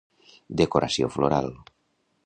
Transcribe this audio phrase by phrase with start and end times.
[0.61, 1.55] Decoració floral.